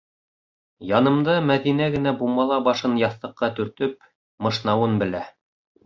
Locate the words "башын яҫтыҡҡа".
2.71-3.53